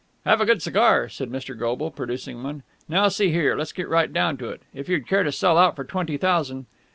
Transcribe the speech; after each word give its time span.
"Have 0.25 0.41
a 0.41 0.47
good 0.47 0.63
cigar," 0.63 1.09
said 1.09 1.29
Mr. 1.29 1.55
Goble, 1.55 1.91
producing 1.91 2.41
one. 2.41 2.63
"Now, 2.89 3.07
see 3.07 3.29
here, 3.31 3.55
let's 3.55 3.71
get 3.71 3.87
right 3.87 4.11
down 4.11 4.35
to 4.37 4.49
it. 4.49 4.63
If 4.73 4.89
you'd 4.89 5.07
care 5.07 5.21
to 5.21 5.31
sell 5.31 5.59
out 5.59 5.75
for 5.75 5.83
twenty 5.83 6.17
thousand...." 6.17 6.65